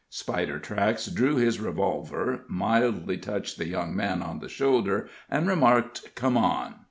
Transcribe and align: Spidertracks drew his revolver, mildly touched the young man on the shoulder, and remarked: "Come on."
Spidertracks 0.11 1.13
drew 1.13 1.35
his 1.35 1.59
revolver, 1.59 2.43
mildly 2.47 3.17
touched 3.19 3.59
the 3.59 3.67
young 3.67 3.95
man 3.95 4.23
on 4.23 4.39
the 4.39 4.49
shoulder, 4.49 5.07
and 5.29 5.47
remarked: 5.47 6.15
"Come 6.15 6.35
on." 6.37 6.77